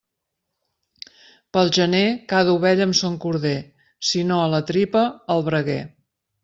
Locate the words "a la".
4.49-4.67